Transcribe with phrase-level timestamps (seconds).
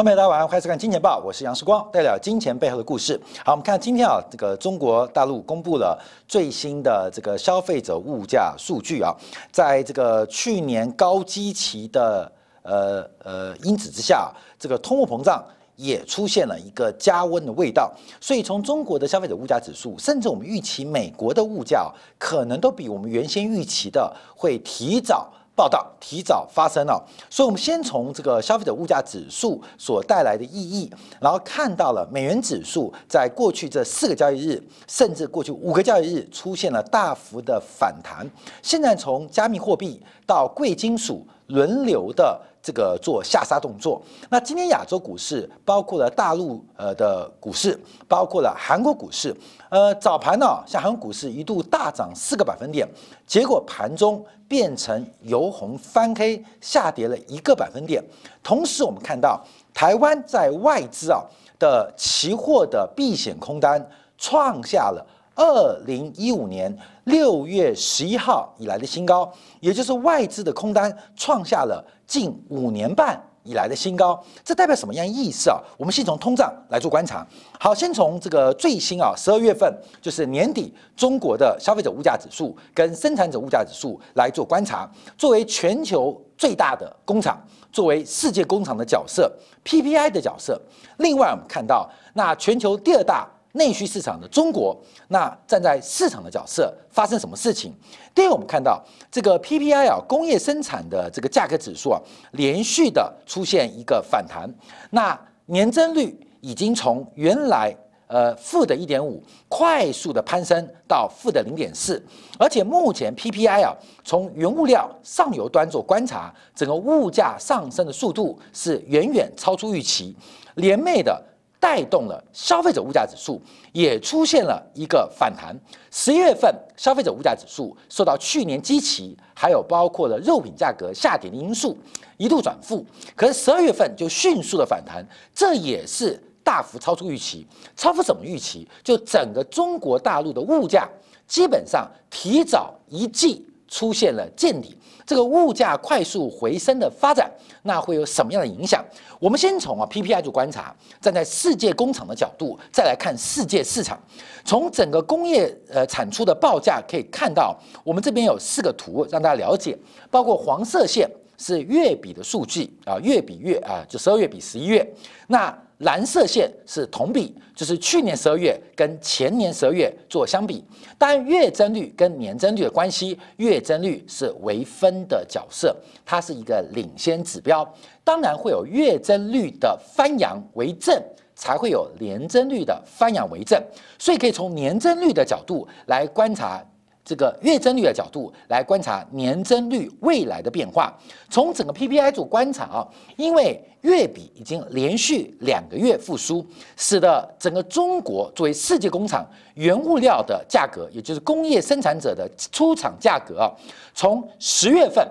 [0.00, 3.20] 朋友们，大家晚上好，欢迎收看《金钱报》，我是杨世光，带来金钱背后的故事。
[3.44, 9.14] 好，我们看今天啊，这个中国大陆公布了最新的这个消费者物价数据啊，
[9.52, 12.32] 在这个去年高基期的
[12.62, 15.44] 呃呃因子之下，这个通货膨胀
[15.76, 17.92] 也出现了一个加温的味道。
[18.22, 25.30] 所以从中国的消费者物价指数，甚至我们预期美国的物价，可能都比我们原先预期的会提早。
[25.60, 38.26] 报道提早发生了，所以我们先从这个消费者物价指数所带来的意义，然后看到了美元指数在过去这四个交易日，甚至过去五个交易日出现了大幅的反弹。
[38.62, 42.40] 现在从加密货币到贵金属轮流的。
[42.62, 44.00] 这个做下杀动作。
[44.28, 49.34] 那今天亚洲股市，包括了大陆呃的股市，包括了韩国股市，
[49.70, 52.88] 呃早盘呢，像韩国股市一度大涨四个百分点，
[53.26, 58.02] 结果盘中变成由红翻黑，下跌了一个百分点。
[58.42, 61.22] 同时，我们看到台湾在外资啊
[61.58, 63.84] 的期货的避险空单
[64.18, 71.82] 创下了二零一五年六月十一号以来的新高，也就是外资的空单创下了。
[72.10, 75.60] 近五年半以来的新高，这代表什么样意思啊？
[75.78, 77.24] 我们先从通胀来做观察。
[77.56, 79.72] 好，先从这个最新啊，十二月份
[80.02, 84.90] 就是年底中国的消费者物价指数跟生产者物价指数来做观察。
[85.16, 89.32] 作为全球最大的工厂，作为世界工厂的角色
[89.64, 90.60] ，PPI 的角色。
[90.96, 93.24] 另外，我们看到那全球第二大。
[93.52, 94.76] 内需市场的中国，
[95.08, 97.72] 那站在市场的角色，发生什么事情？
[98.14, 102.00] 第一，我们看到这个 PPI 啊，工业生产的这个价格指数啊，
[102.32, 104.48] 连续的出现一个反弹，
[104.90, 107.74] 那年增率已经从原来
[108.06, 112.00] 呃负的一点五，快速的攀升到负的零点四，
[112.38, 113.74] 而且目前 PPI 啊，
[114.04, 120.14] 从原物料上游端做观察，整个物价上升的速度是远远超出预期，
[120.54, 121.20] 连袂的。
[121.60, 123.40] 带动了消费者物价指数
[123.72, 125.54] 也出现了一个反弹。
[125.90, 131.76] 十一月份消费者物价指数受到去年基期，还有包括了肉品价格下跌的因素，
[132.16, 132.84] 一度转负。
[133.14, 137.46] 可是十二月份就迅速的反弹，这也是大幅超出预期。
[137.76, 138.66] 超出什么预期？
[138.82, 140.88] 就整个中国大陆的物价
[141.26, 144.76] 基本上提早一季出现了见底。
[145.06, 147.28] 这个物价快速回升的发展，
[147.62, 148.84] 那会有什么样的影响？
[149.18, 153.98] 我们先从啊 PPI 做观察，站在世界工厂的角度再来看世界市场。
[154.44, 159.76] 从整个工业呃产出的报价可以看到，我们这边有四个图让大家了解，
[160.10, 164.88] 包括黄色线是月比的数据啊，月比月啊，就十二月比十一月。
[165.26, 170.62] 那蓝色线是同比，就是去年十二月跟前年十二月做相比。
[170.98, 175.74] 当然，月增率跟年增率的关系，月增率是微分的角色，
[176.04, 177.66] 它是一个领先指标。
[178.04, 181.02] 当然会有月增率的翻扬为正，
[181.34, 183.62] 才会有年增率的翻扬为正。
[183.98, 186.62] 所以可以从年增率的角度来观察。
[187.10, 190.96] 这个月增率的角度来观察年增率未来的变化，
[191.28, 203.50] 从整个 PPI 做观察啊，因为月比已经连续两个月复苏，使得整个中国作为世界工厂原物料的价格，也就是工业生产者的出厂价格啊，
[203.92, 205.04] 从十月份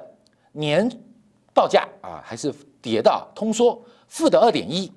[0.54, 0.90] 年
[1.54, 2.50] 报价啊还是
[2.82, 3.78] 跌到通缩
[4.08, 4.90] 负的二点一，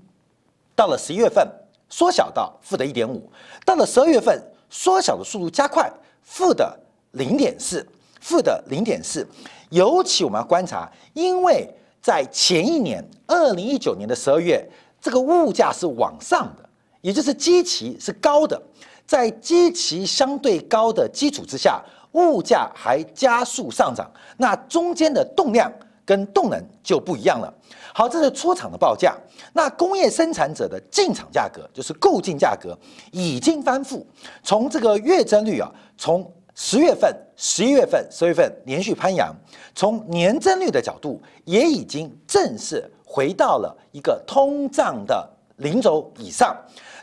[0.76, 1.44] 到了十一月份
[1.88, 3.28] 缩小到负的一点五，
[3.66, 5.92] 到了十二月份缩小的速度加快，
[6.22, 6.78] 负的。
[7.12, 7.86] 零点四，
[8.20, 9.26] 负的零点四，
[9.70, 11.68] 尤其我们要观察，因为
[12.00, 14.66] 在前一年二零一九年的十二月，
[15.00, 16.68] 这个物价是往上的，
[17.00, 18.60] 也就是基期是高的，
[19.06, 25.72] 在基期相对高的基础之下，物价还加速上涨，那中间的动量
[26.04, 27.52] 跟动能就不一样了。
[27.94, 29.14] 好，这是出厂的报价，
[29.52, 32.76] 那工业生产者的进厂价格，就是购进价格
[33.10, 34.02] 已经翻覆，
[34.42, 39.34] 从这个月增率啊，从十月份、十一月份、十月份连续攀扬，
[39.74, 46.56] 从年增率的角度，也已经正式回到了一个通胀的零轴以上。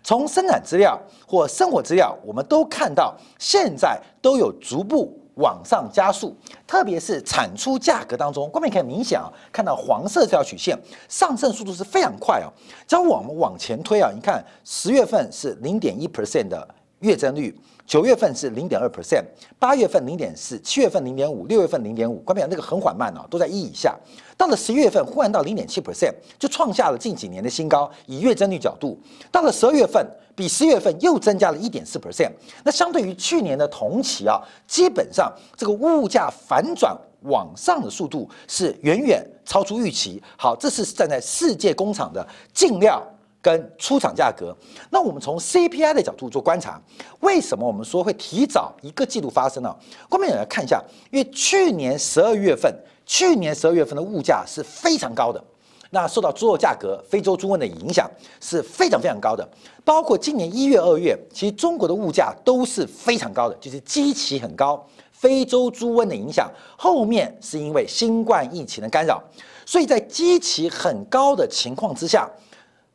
[0.04, 0.98] 从生产资料
[1.28, 6.36] 或生活资料，我们都看到现在都有逐步往上加速，
[6.66, 10.78] 特别是产出价格当中，光面可以明显啊看到黄色这条曲线
[11.10, 12.48] 上升速度是非常快哦。
[12.88, 16.66] 只要我们往前推啊，你看十月份是零点一 percent 的
[17.00, 17.60] 月增率。
[17.90, 19.24] 九月份是零点二 percent，
[19.58, 23.98] 八月份零点四，七月份零点五，六月份零点五，关键那个很缓慢哦，都在一以下。
[24.38, 27.90] 到了十一月份，忽然到零点七 percent，就创下了近几年的新高。
[28.06, 28.96] 以月增率角度，
[29.32, 30.06] 到了十二月份，
[30.36, 32.30] 比十月份又增加了一点四 percent。
[32.64, 40.22] 那相对于去年的同期啊，基本上这个物价反转往上的速度是远远超出预期。
[40.38, 43.04] 好，这是站在世界工厂的进料
[43.42, 44.56] 跟出厂价格。
[44.90, 46.82] 那我们从 CPI 的角度做观察，
[47.22, 49.76] 为什么我们说会提早一个季度发生呢？
[50.08, 52.74] 观众朋友来看一下，因为去年十二月份，
[53.06, 55.44] 去年十二月份的物价是非常高的。
[55.92, 58.08] 那受到猪肉价格、非洲猪瘟的影响
[58.40, 59.48] 是非常非常高的，
[59.84, 64.86] 包括今年一月、二月，其实中国的物价都是非常高的，就是基期很高。
[65.12, 66.48] 非洲猪瘟的影响，
[66.78, 69.22] 后面是因为新冠疫情的干扰，
[69.66, 72.30] 所以在基期很高的情况之下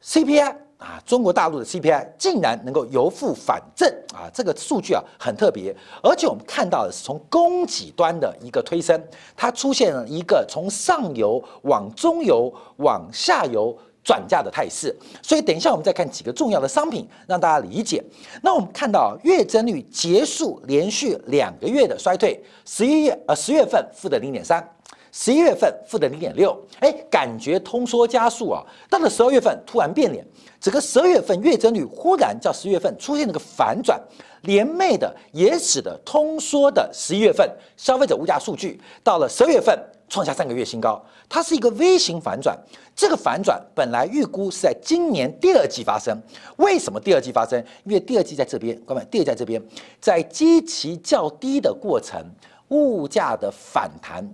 [0.04, 0.56] ，CPI。
[0.76, 9.02] 啊，中国大陆的 CPI 竟然能够由负反正啊，这个数据啊很特别，而且我们看到的是从供给端的一个推升，
[9.34, 14.94] 它出现了一个从上游往中游往下游转嫁的态势。
[15.22, 18.04] 所以等一下我们再看几个重要的商品，让大家理解。
[18.42, 24.73] 那我们看到月增率结束连续两个月的衰退，十一月呃十月份负的零点三。
[25.16, 28.60] 十一月份负的零点六，哎，感觉通缩加速啊。
[28.90, 30.26] 到了十二月份突然变脸，
[30.60, 33.96] 整个十二月份月增率忽然叫十月份出现了个反转，
[34.42, 39.78] 连袂的也使得通缩的十一月份消费者物价数据到了十二月份
[40.08, 42.58] 创下三个月新高，它是一个 V 型反转。
[42.96, 46.20] 这个反转本来预估是在今年第二季发生，
[46.56, 47.64] 为什么第二季发生？
[47.84, 49.62] 因为第二季在这边，各位，第二季在这边，
[50.00, 52.20] 在基期较低的过程，
[52.70, 54.28] 物价的反弹。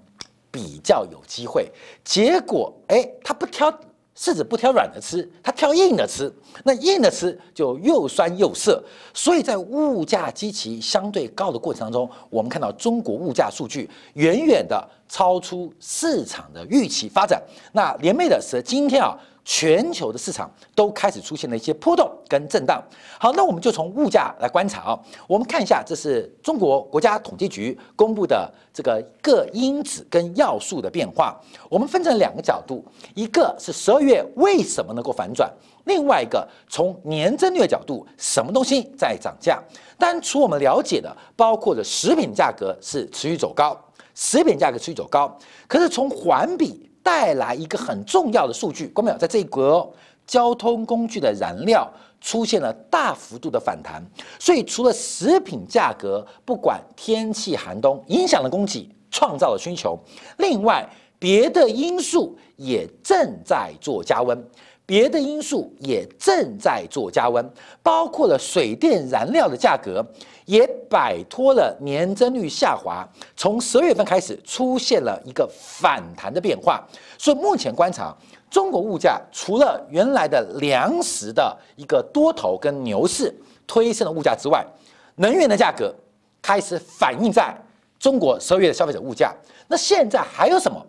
[0.50, 1.70] 比较有机会，
[2.04, 3.70] 结果哎，他不挑
[4.16, 6.32] 柿子不挑软的吃，他挑硬的吃。
[6.64, 8.82] 那硬的吃就又酸又涩，
[9.14, 17.42] 所以在物价极其相对高的过程当中，我们看到中国物价数据远远的超出市场的预期发展。
[17.72, 19.18] 那联袂的是今天啊。
[19.52, 22.80] 全球的市场都开始出现了一些波动跟震荡。
[23.18, 25.00] 好，那我们就从物价来观察啊。
[25.26, 31.36] 我们看一下，这是中国国家统计局公布的这个各因子跟要素的变化。
[31.68, 32.84] 我们分成两个角度，
[33.16, 35.52] 一个是十二月为什么能够反转，
[35.86, 39.60] 另外一个从年增率的角度，什么东西在涨价？
[39.98, 43.76] 但除我们了解的，包括的食品价格是持续走高，
[44.14, 45.36] 食品价格持续走高。
[45.66, 46.88] 可是从环比。
[47.02, 49.18] 带来一个很重要的数据，关没有？
[49.18, 49.88] 在这一格，
[50.26, 54.04] 交通工具的燃料出现了大幅度的反弹，
[54.38, 59.98] 所以除了食品价格，不管天气寒冬影响了供给，创造了需求，
[60.38, 60.88] 另外
[61.18, 64.44] 别的因素也正在做加温。
[64.86, 67.48] 别的因素也正在做加温，
[67.80, 70.04] 包括了水电燃料的价格
[70.50, 76.84] 也摆脱了年增率下滑，从十月份开始出现了一个反弹的变化。
[77.16, 78.12] 所以目前观察，
[78.50, 83.32] 中国物价除了原来的粮食的一个多头跟牛市
[83.64, 84.66] 推升的物价之外，
[85.14, 85.94] 能源的价格
[86.42, 87.56] 开始反映在
[88.00, 89.32] 中国十二月的消费者物价。
[89.68, 90.84] 那现在还有什么？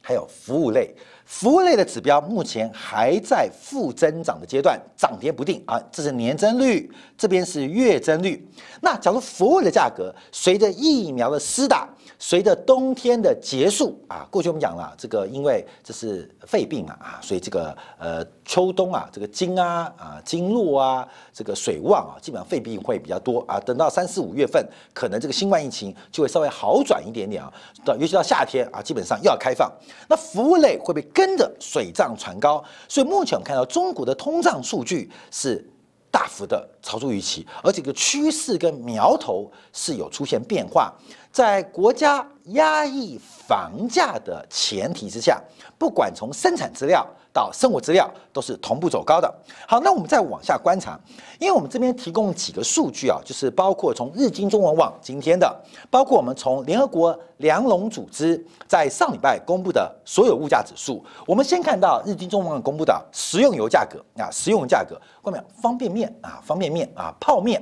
[0.00, 0.94] 还有服务类。
[1.24, 5.80] 服务类的指标目前还在负增长的阶段，涨跌不定啊。
[5.90, 8.46] 这是年增率，这边是月增率。
[8.82, 11.88] 那假如服务的价格随着疫苗的施打，
[12.18, 23.58] 随着冬天的结束啊，过去我们讲了这个，因为这是肺病嘛啊，所以这个呃秋冬啊，这个经啊啊经络啊，这个水旺啊，基本上肺病会比较多啊。
[23.60, 27.50] 等到三四五月份，可能这个新冠疫情就会稍微好转一点点啊。
[27.82, 29.72] 到尤其到夏天啊，基本上又要开放，
[30.06, 31.02] 那服务类会被。
[31.14, 35.64] 跟着水涨船高，所以目前我们看到中国的通胀数据是
[36.10, 40.92] 大幅的超出预期，而这个趋势跟苗头是有出现变化，
[41.34, 45.42] 在国家压抑房价的前提之下，
[45.76, 47.04] 不管从生产资料。
[47.34, 49.28] 到生活资料都是同步走高的。
[49.66, 50.96] 好，那我们再往下观察，
[51.40, 55.52] 因为我们这边提供几个数据啊，就是包括从日经中文网今天的，
[55.90, 61.04] 包括我们从联合国粮农组织在上礼拜公布的所有物价指数。
[61.26, 65.44] 我们先看到日经中文网公布的食用油价格啊，食用价格，看到没有？
[65.60, 67.60] 方便面啊，方便面啊，泡面，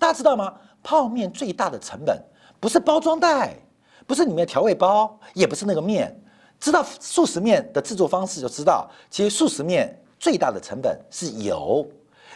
[0.00, 0.52] 大家知道吗？
[0.82, 2.20] 泡面最大的成本
[2.62, 3.56] 不是包装袋，
[4.06, 6.16] 不是里面调味包，也不是那个面。
[6.60, 11.84] 知道素食面的制作方式，就知道其实素食面最大的成本是油。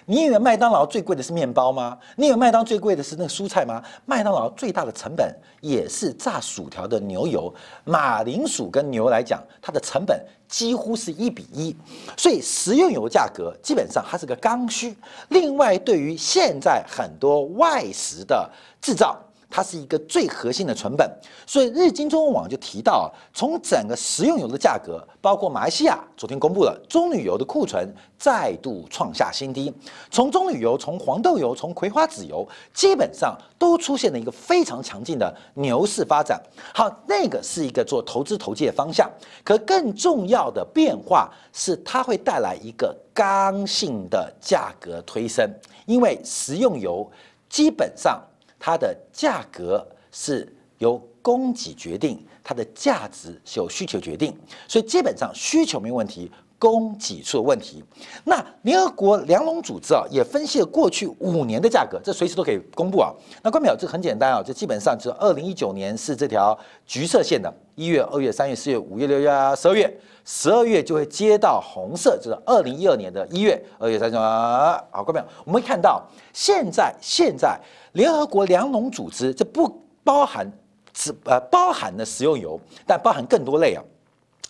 [0.04, 1.96] 你以为麦当劳最贵的是面包吗？
[2.16, 3.80] 你以为麦当最贵的是那个蔬菜吗？
[4.04, 7.54] 麦当劳最大的成本也是炸薯条的牛油。
[7.84, 11.76] 马铃薯跟牛来讲，它的成本几乎是一比一。
[12.16, 14.96] 所以食用油价格基本上它是个刚需。
[15.28, 19.16] 另外，对于现在很多外食的制造。
[19.48, 21.10] 它是一个最核心的成本。
[21.46, 29.72] 所以日经中文网就提到，从整个食用油的价格，包括马来西亚昨天公布了棕榈油的库存再度创下新低，
[30.10, 36.40] 从棕榈油、从黄豆油、从葵花籽油，基本上都出现了一个非常强劲的牛市发展。
[36.74, 39.10] 好，那个是一个做投资投机的方向，
[39.44, 45.48] 可更重要的变化是它会带来一个刚性的价格推升，
[45.86, 47.08] 因为食用油
[47.48, 48.20] 基本上
[48.58, 54.36] 它的价格是由供给决定，它的价值是由需求决定，
[54.68, 56.30] 所以基本上需求没问题。
[56.58, 57.84] 供给出了问题，
[58.24, 63.12] 那联合国粮农组织啊也分析了过去五年的价格，这随时都可以公布啊。
[63.42, 74.16] 那关表这很简单啊，这基本上就是二零一九年是这条橘色线的，一月、二月、三月、四月、五月、六月、十二月，十二月就会接到红色，就是二零一二年的一月、二月、三月。
[74.16, 77.60] 好，关表我们看到现在现在
[77.92, 80.50] 联合国粮农组织这不包含
[80.94, 83.84] 只呃包含了食用油，但包含更多类啊。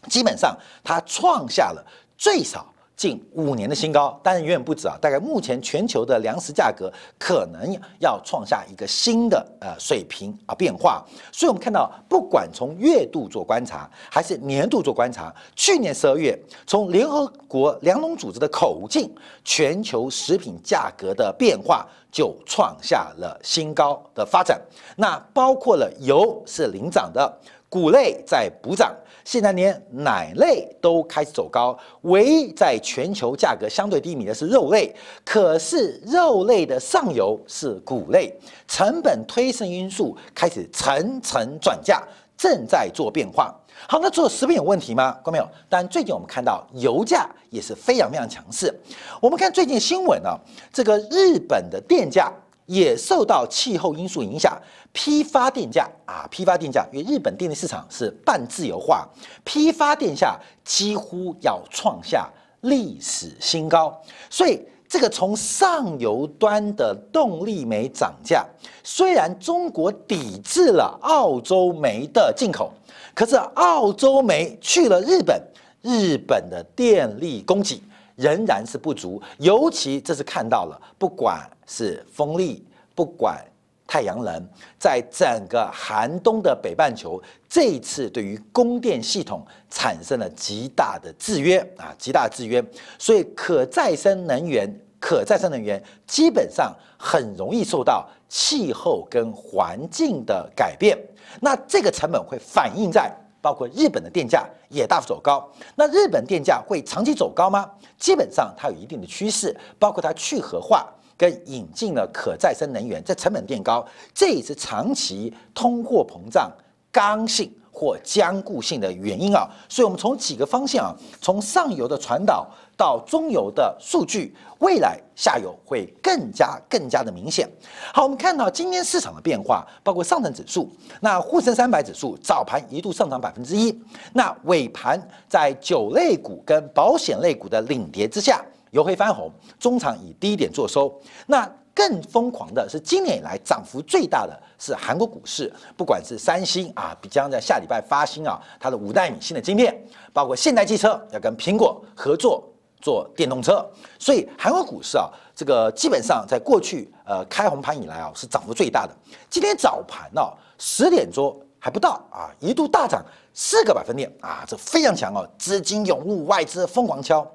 [0.09, 1.85] 基本上，它创下了
[2.17, 4.97] 最少近五年的新高，当然远远不止啊！
[4.99, 11.05] 大概目前全球的粮食价格可能要创下一个新的呃水平啊变化。
[11.31, 24.59] 所以，我们看到，不管从月度做观察，还是年度做观察，去年十二月，从联合国粮农组织的口径，全球食品价格的变化就创下了新高的发展。
[24.97, 27.31] 那包括了油是领涨的，
[27.77, 28.91] 谷类在补涨。
[29.23, 34.95] 现在连奶类都开始走高，唯一在全球价格相对低迷的是肉类。
[35.27, 38.33] 可是肉类的上游是谷类，
[38.67, 42.03] 成本推升因素开始层层转嫁，
[42.35, 43.55] 正在做变化。
[43.87, 45.19] 好，那做食品有问题吗？
[45.23, 45.47] 看没有？
[45.69, 48.73] 但最近我们看到油价也是非常非常强势。
[49.21, 50.39] 我们看最近新闻啊，
[50.73, 52.33] 这个日本的电价。
[52.67, 54.61] 也受到气候因素影响，
[54.93, 59.09] 批发电价啊，批发电价，因为日本电力市场是半自由化，
[59.45, 62.29] 批发电价几乎要创下
[62.63, 63.97] 历史新高。
[64.29, 68.45] 所以，这个从上游端的动力煤涨价，
[68.83, 72.73] 虽然中国抵制了澳洲煤的进口，
[73.15, 75.41] 可是澳洲煤去了日本，
[75.83, 77.81] 日本的电力供给
[78.17, 81.49] 仍然是不足，尤其这是看到了，不管。
[81.67, 83.45] 是风力，不管
[83.87, 84.43] 太阳能，
[84.79, 92.65] 在整个寒冬的北半球，这一次对于供电系统产生了极大的制约啊，极大制约。
[92.99, 94.69] 所以，可再生能源，
[94.99, 100.99] 可再生能源基本上很容易受到气候跟环境的改变。
[101.41, 105.49] 那这个成本会反映在包括日本的电价也大幅走高。
[105.77, 107.71] 那日本电价会长期走高吗？
[107.97, 110.93] 基本上它有一定的趋势，包括它去核化。
[111.17, 116.51] 跟引进了可再生能源，这成本变高，这也是长期通货膨胀
[116.93, 119.49] 刚性或僵固性的原因啊。
[119.69, 122.47] 所以，我们从几个方向啊，从上游的传导
[122.77, 127.49] 到中游的数据，未来下游会更加更加的明显。
[127.95, 130.71] 好，我们看到今天市场的变化，包括上证指数，
[131.01, 133.79] 那沪深三百指数早盘一度上涨百分之一，
[134.13, 138.45] 那尾盘在酒类股跟保险类股的领跌之下。
[138.77, 140.95] 由黑翻红，中场以低点做收。
[141.27, 149.75] 那更疯狂的是，今年以来涨幅最大的是韩国股市，不管是三星啊，将在下礼拜发新啊，它的五代米新的晶片，
[150.13, 152.47] 包括现代汽车要跟苹果合作
[152.83, 153.67] 做电动车，
[153.99, 158.95] 所以韩国股市啊，这个基本上在过去呃开红盘以来啊，是涨幅最大的。
[159.31, 160.21] 今天早盘呢，
[160.59, 163.03] 十点钟还不到啊，一度大涨
[163.33, 167.27] 四个百分点啊，这非常强哦，资金涌入，外资疯狂敲。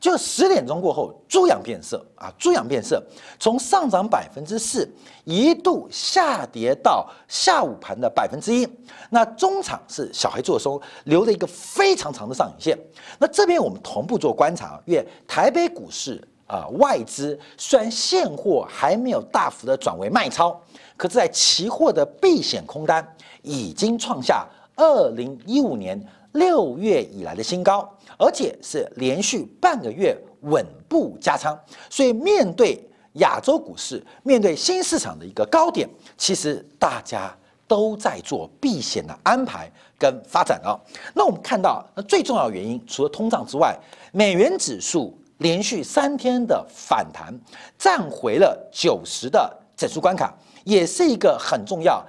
[0.00, 2.32] 就十点钟过后，猪羊变色啊！
[2.38, 3.02] 猪羊变色，
[3.40, 4.88] 从上涨百分之四，
[5.24, 8.68] 一度下跌到下午盘的百分之一。
[9.10, 12.78] 那中场是小孩做收，留了一个非常长的上影线。
[13.18, 20.60] 那这边我们同步做观察，因为台北股市啊，外资虽然现货还没有大幅的转为卖超，
[20.96, 23.04] 可是在期货的避险空单
[23.42, 26.00] 已经创下二零一五年
[26.38, 27.88] 六月以来的新高。
[28.20, 31.56] 而且是连续半个月稳步加仓，
[31.88, 32.76] 所以面对
[33.12, 37.32] 亚洲股市，面对新市场的一个高点，其实大家
[37.68, 40.74] 都在做避险的安排跟发展啊。
[41.14, 43.78] 那我们看到，那最重要原因，除了通胀之外，
[44.10, 47.32] 美元指数连续三天的反弹，
[47.78, 52.04] 站回了九十的整数关卡，也是一个很重要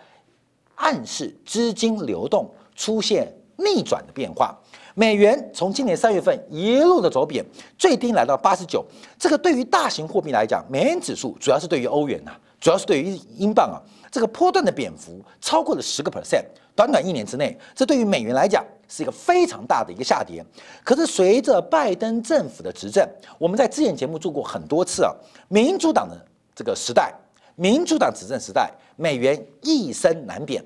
[0.74, 4.57] 暗示资金流动出现逆转的变化。
[4.95, 7.45] 美元从今年三月份一路的走贬，
[7.77, 8.85] 最低来到八十九。
[9.17, 13.79] 这个对于大型货币来讲，美元指数主要是对于欧元呐，主要是对于英镑啊。
[14.11, 16.43] 这个波段的贬幅超过了十个 percent，
[16.75, 20.43] 短短一年之内，这对于美元来讲是一个非常大的一个下跌。
[20.83, 25.13] 可是随着拜登政府的执政，我们在之前节目做过很多次啊，
[25.47, 26.19] 民主党的
[26.55, 27.13] 这个时代，
[27.55, 30.59] 民主党执政时代，美元一升难贬；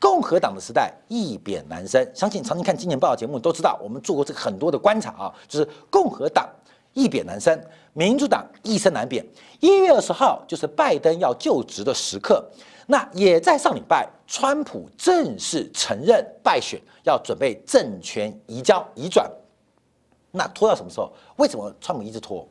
[0.00, 2.04] 共和党的时代一贬难升。
[2.12, 6.48] 相信常年看今年报道节目都知道，我们做过这个很多的观察啊，就是共和党。
[6.92, 7.56] 一贬难升，
[7.92, 9.24] 民主党一升难贬。
[9.60, 12.44] 一月二十号就是拜登要就职的时刻，
[12.88, 19.30] 那也在上礼拜，川普正式承认败选，要准备政权移交移转。
[20.32, 21.12] 那拖到什么时候？
[21.36, 22.44] 为什么川普一直拖？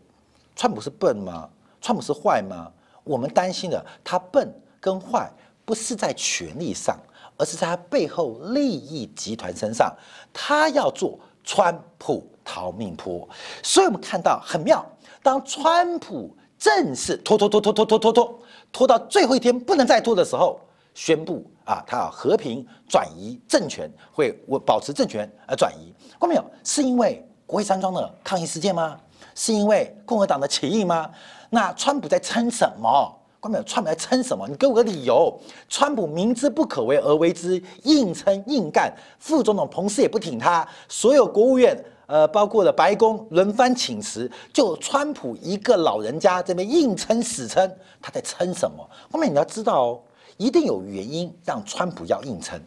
[0.56, 1.50] 川普是笨吗？
[1.82, 2.72] 川普是坏吗？
[3.04, 5.30] 我们担心的，他笨跟坏
[5.66, 6.98] 不是在权力上，
[7.40, 9.92] 而是在他背后利益集团身上，
[10.32, 12.24] 他要做川普。
[12.52, 13.30] 逃命坡，
[13.62, 14.84] 所以我们看到很妙。
[15.22, 18.40] 当川普正式拖拖拖拖拖拖拖拖
[18.72, 20.60] 拖到最后一天不能再拖的时候，
[20.96, 25.94] 宣布啊，他要和平转移政权，会我保持政权而转移。
[26.14, 26.44] 看到没有？
[26.64, 29.00] 是因为国会山庄的抗议事件吗？
[29.36, 31.08] 是因为共和党的起义吗？
[31.52, 33.19] 那川普在撑什么？
[33.40, 33.64] 关没有？
[33.64, 34.48] 川普在撑什么？
[34.48, 35.40] 你给我个理由。
[35.68, 38.94] 川普明知不可为而为之，硬撑硬干。
[39.18, 41.78] 副总统彭斯也不挺他，所有国务院。
[42.08, 48.84] 呃，包括了白宫轮番请辞，就川普一个老人家这边硬撑死撑，他在撑什么？
[49.12, 50.02] 后面你要知道哦，
[50.38, 52.60] 一定有原因让川普要硬撑，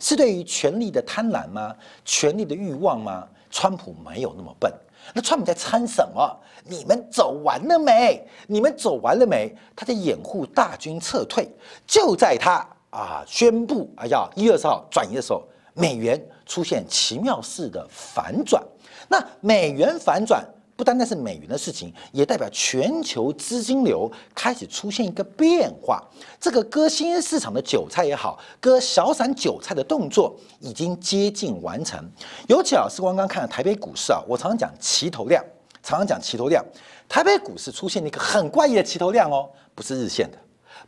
[0.00, 1.76] 是对于权力的贪婪吗？
[2.02, 3.28] 权力的欲望吗？
[3.50, 4.72] 川普没有那么笨，
[5.14, 6.40] 那川普在参什么？
[6.64, 8.26] 你们走完了没？
[8.46, 9.54] 你们走完了没？
[9.74, 11.48] 他在掩护大军撤退，
[11.86, 15.42] 就在他啊宣布啊要一月二十号转移的时候，
[15.74, 18.62] 美元出现奇妙式的反转。
[19.08, 20.44] 那美元反转
[20.78, 26.00] 不单单是美元的事情，也代表全球资金流开始出现一个变化。
[26.38, 32.00] 这个割新兴市场的韭菜也好，割小散韭菜的动作已经接近完成。
[32.46, 35.44] 尤其啊，是刚刚看了台北股市啊，我常常讲齐头量，
[35.82, 36.64] 常常讲齐头量。
[37.08, 40.38] 台北股市出现了一个很怪异的齐头量哦，不是日线的，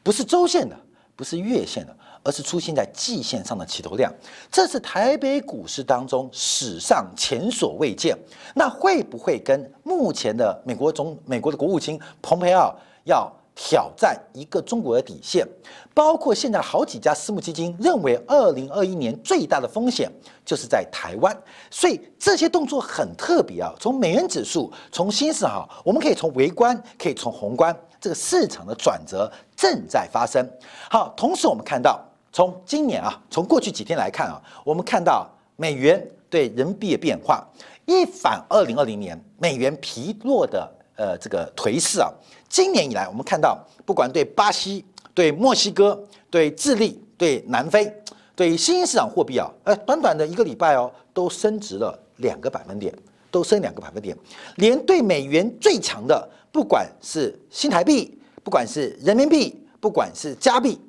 [0.05, 0.77] 不是周线的，
[1.17, 1.97] 不是月线的。
[2.23, 4.13] 而是出现在季线上的起头量，
[4.51, 8.17] 这是台北股市当中史上前所未见。
[8.55, 15.47] 那会不会跟目前的美国总美国的国务卿蓬佩奥要挑战一个中国的底线？
[15.95, 20.11] 包括现在好几家私募基金认为，二零二一年最大的风险
[20.45, 21.37] 就是在台湾。
[21.71, 23.73] 所以这些动作很特别啊！
[23.81, 30.49] 从美元指数，从新市场，我们可以从微观，可以从宏观，这个市场的转折正在发生。
[30.91, 31.99] 好，同时我们看到。
[32.33, 37.45] 从今年啊，从过去几天来看啊，我们看到美元对人民币的变化，
[37.87, 42.09] 一反二零二零年美元疲弱的呃这个颓势啊，
[42.49, 47.93] 今年以来我们看到，不管对巴西、对墨西哥、对智利、对南非、
[48.37, 52.95] 对新兴市场货币啊，呃，短短的一个礼拜哦，都升值了两个百分点，
[53.31, 54.17] 都升两个百分点，
[54.57, 60.81] 连对美元最强的，不管是新台币，不管是人民币，不管是加币。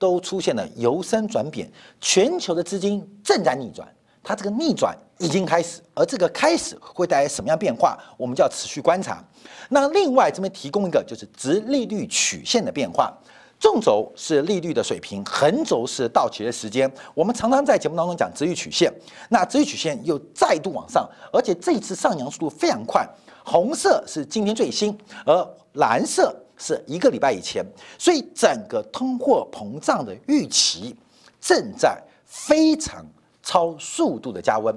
[0.00, 3.86] 都出现了由升转贬，全球的资金正在逆转，
[4.22, 9.22] 它这个逆转已经开始，而这个开始会带来什么样变化，我们就要持续观察。
[9.68, 13.14] 那另外这边提供一个就是直利率曲线的变化，
[13.58, 16.90] 纵轴是利率的水平，横轴是到期的时间。
[17.14, 18.90] 我们常常在节目当中讲直率曲线，
[19.28, 23.06] 那直率曲线又再度往上，而且这一次上扬速度非常快，
[23.44, 26.34] 红色是今天最新，而蓝色。
[26.60, 27.64] 是一个礼拜以前，
[27.98, 30.94] 所以整个通货膨胀的预期
[31.40, 33.02] 正在非常
[33.42, 34.72] 超速度的加温。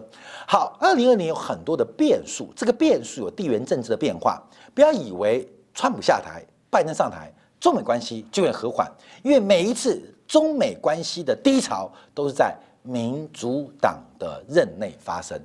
[0.48, 4.42] 好，二零二零有很多的变数，这个变数有地缘政治的变化。
[4.74, 8.90] 不要以为川普下台、拜登上台，中美关系就会和缓，
[9.22, 15.38] 因为每一次中美关系的低潮都是在民主党的任内发生，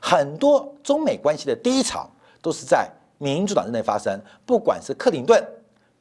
[0.00, 2.10] 很多中美关系的低潮
[2.42, 5.42] 都是在民主党任内发生，不管是克林顿。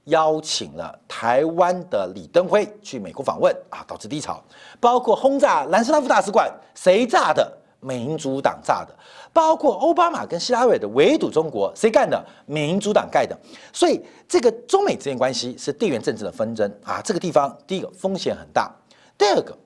[0.05, 4.41] 邀请了台湾的李登辉去美国访问啊，导致低潮。
[4.79, 7.51] 包括轰炸南斯拉夫大使馆，谁炸的？
[7.79, 8.95] 民主党炸的。
[9.33, 12.23] 包括奥巴马跟希拉蕊的围堵中国，谁干的？
[12.45, 13.37] 民主党盖的。
[13.73, 17.01] 所以这个中美之间关系是地缘政治的纷争啊。
[17.01, 18.71] 这个地方第一个风险很大，
[19.17, 19.57] 第二个，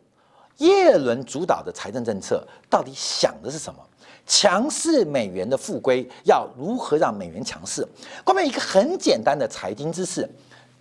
[0.58, 3.80] 耶伦主导的财政政策到底想的是什么？
[4.28, 7.88] 强势美元的复归要如何让美元强势？
[8.24, 10.30] 关键一个很简单的财经知识：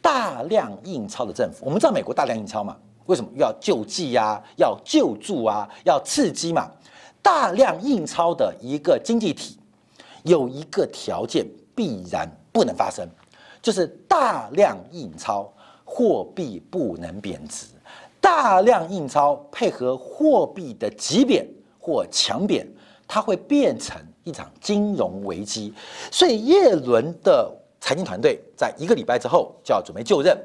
[0.02, 1.64] 大量印钞的政府。
[1.64, 2.76] 我们知道美国大量印钞嘛？
[3.06, 4.42] 为什么要救济呀？
[4.56, 5.68] 要救助啊？
[5.84, 6.68] 要刺激嘛？
[7.22, 9.56] 大量印钞的一个经济体
[10.24, 13.08] 有一个条件必然不能发生，
[13.62, 15.52] 就是大量印钞，
[15.84, 17.66] 货币不能贬值。
[18.20, 21.46] 大量印钞配合货币的急贬
[21.78, 22.66] 或强贬，
[23.06, 25.72] 它会变成一场金融危机。
[26.10, 30.36] 所以耶伦的财经团队在一个礼拜之后就要准备就任。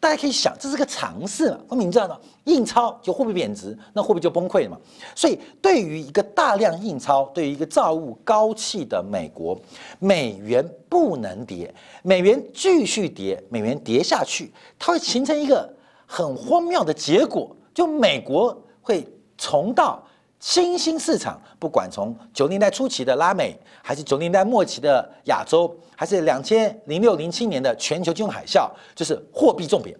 [0.00, 1.58] 大家可以想，这是个尝试嘛？
[1.66, 4.78] 我们知道呢，印钞就货币贬值，那货币就崩溃了嘛。
[5.12, 9.60] 所以，对于一个大量印钞，对于一个造物高气的美国，
[9.98, 15.68] 美元不能跌，美元继续跌，美元跌下去，它会形成一个
[16.06, 19.04] 很荒谬的结果，就美国会
[19.36, 20.00] 重到。
[20.40, 29.98] 新兴市场，不管从九零年代初期的拉美，还是九零年代末期的亚洲，还是两千零六零七年的全球金融海啸，就是货币重贬，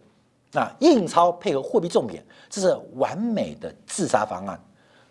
[0.53, 4.59] 啊，印钞配合货币重贬，这是完美的自杀方案。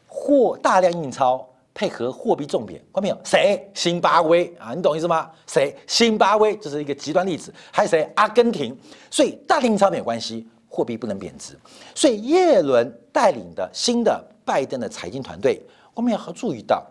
[0.08, 3.18] 货大量印钞配合货币重贬，看到没有？
[3.26, 3.70] 谁？
[3.74, 5.30] 辛巴威啊，你懂意思吗？
[5.46, 5.76] 谁？
[5.88, 7.54] 辛巴威这是一个极端例子。
[7.70, 8.10] 还有谁？
[8.16, 8.76] 阿根廷。
[9.12, 11.60] 所以大量印钞没有关系，货币不能贬值。
[11.94, 14.26] 所以耶伦带领的新的。
[14.48, 15.62] 拜登的财经团队，
[15.94, 16.88] 我们要注意到，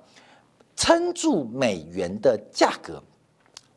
[0.77, 3.03] 撑住美元的价格，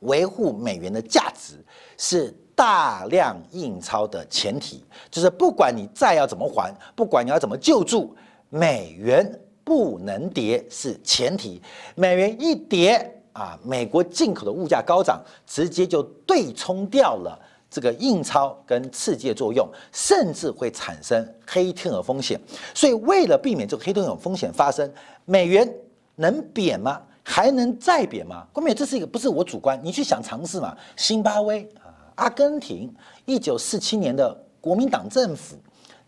[0.01, 1.63] 维护美元的价值，
[1.97, 4.83] 是大量印钞的前提。
[5.09, 8.13] 就是不管你债要怎么还，不管你要怎么救助，
[8.49, 11.61] 美元不能跌是前提。
[11.95, 17.39] 美元一跌啊，美国进口的物价高涨，直接就对冲掉了。
[17.69, 22.39] 这个印钞跟刺激作用，甚至会产生黑天鹅风险。
[22.73, 24.91] 所以，为了避免这个黑天鹅风险发生，
[25.25, 25.71] 美元
[26.15, 27.01] 能贬吗？
[27.23, 28.47] 还能再贬吗？
[28.51, 30.75] 关键这是一个不是我主观，你去想尝试嘛。
[30.95, 32.91] 新巴威啊，阿根廷，
[33.25, 35.55] 一九四七年的国民党政府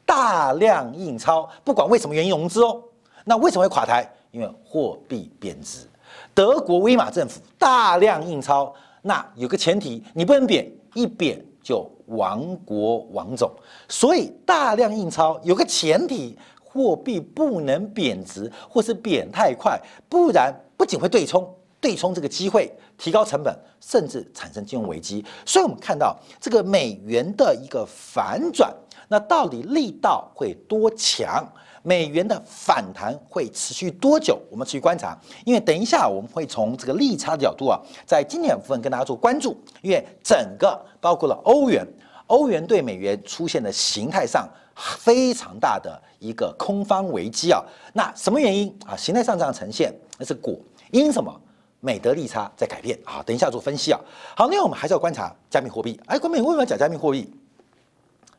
[0.03, 2.81] 大量印钞，不管为什么原因融资哦。
[3.23, 4.11] 那为什么会垮台？
[4.31, 5.87] 因为货币贬值。
[6.33, 11.39] 德国威玛政府大量印钞，那有个前提，你不能贬，一贬。
[11.61, 13.51] 就亡国亡种，
[13.87, 21.47] 所以大量印钞有个前提，货币不能贬值或是贬太快，不然不仅会对冲，
[21.79, 25.23] 对冲这个机会提高成本，甚至产生金融危机。
[25.45, 28.73] 所以我们看到这个美元的一个反转，
[29.07, 31.47] 那到底力道会多强？
[31.83, 34.39] 美元的反弹会持续多久？
[34.49, 39.57] 我们持续观察，因为等一下我们会从这个利差的角度啊，在经典部分跟大家做关注。
[39.81, 41.85] 因为整个包括了欧元，
[42.27, 47.63] 欧元对美元出现的形态上非常大的一个空方危机啊。
[47.93, 48.95] 那什么原因啊？
[48.95, 50.55] 形态上这样呈现，那是果
[50.91, 51.33] 因什么？
[51.79, 53.23] 美德利差在改变啊。
[53.25, 53.99] 等一下做分析啊。
[54.35, 55.99] 好，另外我们还是要观察加密货币。
[56.05, 57.33] 哎，关美为什么要讲加密货币？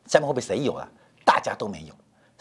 [0.05, 0.87] 加密货币谁有啊？
[1.25, 1.93] 大家都没有。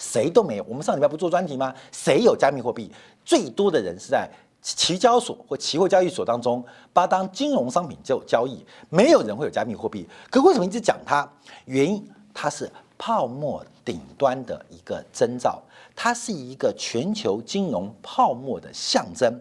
[0.03, 0.67] 谁都没有。
[0.69, 1.73] 我们上礼拜不做专题吗？
[1.93, 2.91] 谁有加密货币？
[3.25, 4.29] 最多的人是在
[4.61, 10.09] 期交所或期货交易所当中把当金融商品就交易，没有人会有加密货币。
[10.29, 11.29] 可为什么一直讲它？
[11.67, 15.63] 原因它是泡沫顶端的一个征兆，
[15.95, 19.33] 它是一个全球金融泡沫的象征。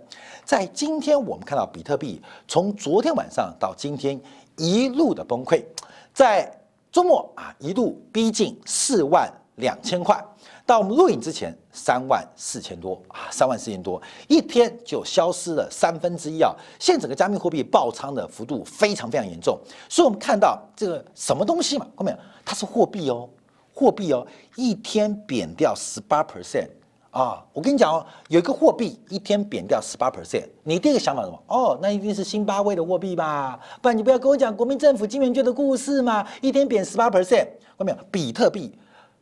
[0.45, 4.19] 在今天我们看到比特币从昨天晚上到今天
[4.57, 5.63] 一路的崩溃，
[6.13, 6.51] 在
[6.91, 10.23] 周末啊一度逼近四万两千块。
[10.65, 16.55] 到我们录影之前，三万四千多啊，三万四千多，一天就消失了三分之一啊！
[16.79, 21.85] 现整个加密货币爆仓的幅度非常非常严重，所以我们看到这个什么东西嘛？
[21.95, 23.27] 后面它是货币哦，
[23.73, 26.69] 货币哦，一天贬掉十八 percent
[27.09, 27.43] 啊！
[27.51, 31.43] 我跟你讲哦，有一个货币一天贬掉十八 percent，你第一个想法什么？
[31.47, 33.59] 哦，那一定是新巴威的货币吧？
[33.81, 36.25] 不然你不要跟我讲国民政府金圆券的故事嘛！
[36.39, 37.47] 一天贬十八 percent，
[37.77, 38.71] 后面比特币。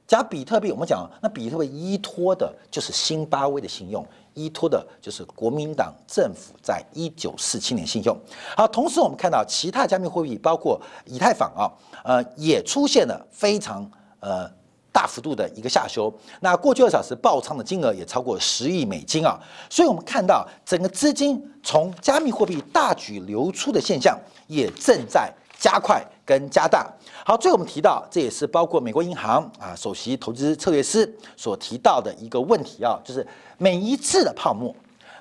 [0.09, 8.17] 讲比特币，我们讲那比特币依托的就是新巴威的信用，依托的就是国民党政府在一九四七年信用。
[8.57, 11.69] 好，同时我们看到其他加密货币，包括以太坊啊，
[12.03, 13.87] 呃，也出现了非常
[14.19, 14.49] 呃
[14.91, 16.11] 大幅度的一个下修。
[16.39, 24.17] 那过去二小时爆仓的金额也超过十亿美金啊，所以我们看到整个资金从加密货币大举流出的现象
[24.47, 26.03] 也正在加快。
[26.25, 26.87] 跟加大
[27.25, 33.25] 好，最后我们提到，这也是包括美国银行啊首席投资策略师所提到的一个问题啊，就是
[33.57, 34.75] 每一次的泡沫，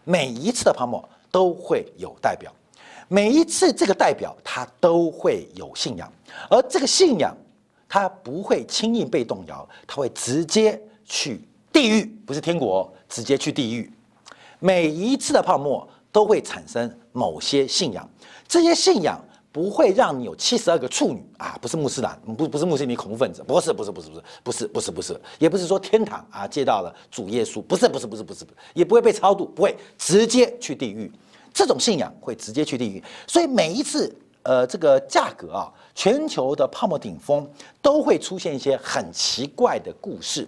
[0.04, 2.52] 每一次的泡沫都会有代表，
[3.08, 6.12] 每一次这个代表他都会有信仰，
[6.50, 7.34] 而这个信仰
[7.88, 11.40] 他不会轻易被动摇，他会直接去
[11.72, 13.90] 地狱，不是天国，直接去地狱。
[14.58, 18.06] 每一次的泡沫都会产生某些信仰，
[18.46, 19.18] 这些信仰。
[19.50, 21.58] 不会让你有七十二个处女啊！
[21.60, 31.10] 不是穆斯林，不不是穆斯林恐怖分子，不是不是不是不是不是不是不是，也不是说天堂啊接到了主耶稣，不是不是不是不是，也不会被超度，不会直接去地狱。
[31.52, 33.02] 这种信仰会直接去地狱。
[33.26, 37.48] 所以每一次呃这个价格啊，全球的泡沫顶峰
[37.80, 40.46] 都会出现一些很奇怪的故事，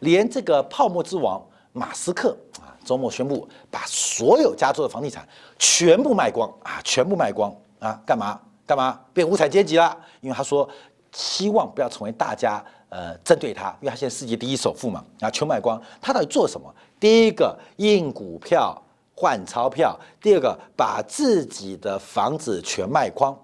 [0.00, 5.26] 连这个泡沫之王马斯克啊，周末宣布把所有加州的房地产
[5.58, 9.94] 全部卖光啊，全部卖光啊，干嘛干嘛变无产阶级了？
[10.20, 10.68] 因为他说
[11.12, 15.78] 希望不要成为大家呃针对他，因为他现在世界第一首富嘛，啊，全卖光。
[16.00, 16.72] 他到底做什么？
[17.00, 18.80] 第一个印股票。
[19.14, 23.38] 换钞票，第二个把自己的房子全卖光，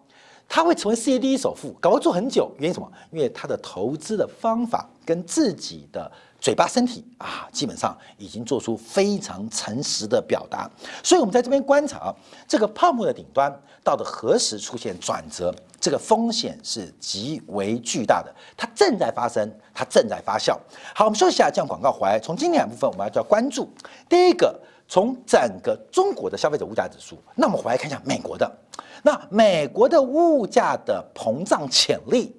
[0.49, 2.51] 他会成为世界第一首富，搞做很久。
[2.59, 2.91] 原因什么？
[3.13, 10.71] 因为他的投资的方法跟自己的嘴巴、身体啊，基本上已经做出非常诚实的表达。
[11.03, 12.15] 所以，我们在这边观察
[12.47, 18.35] 这个泡沫的顶端到底何时出现转折，这个风险是极为巨大的。
[18.57, 20.57] 它正在发生，它正在发酵。
[20.95, 22.21] 好，我们休息一下，这样广告回来。
[22.21, 23.69] 从今天两部分，我们要要关注
[24.09, 24.59] 第一个。
[24.91, 28.51] 从整个中国的消费者物价指数，那我们回来看一下美国的。
[29.03, 32.35] 那美国的物价的膨胀潜力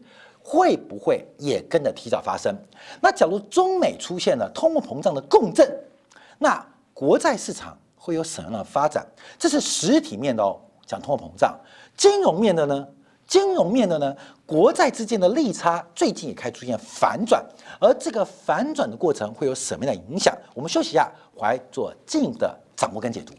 [0.49, 2.51] 会不会也跟着提早发生？
[2.99, 5.71] 那假如中美出现了通货膨胀的共振，
[6.39, 9.05] 那国债市场会有什么样的发展？
[9.37, 11.55] 这是实体面的哦，讲通货膨胀。
[11.95, 12.87] 金融面的呢？
[13.27, 14.15] 金融面的呢？
[14.47, 17.45] 国债之间的利差最近也开始出现反转，
[17.79, 20.35] 而这个反转的过程会有什么样的影响？
[20.55, 21.11] 我们休息一下。
[21.41, 23.33] 怀做进一步的掌握跟解读。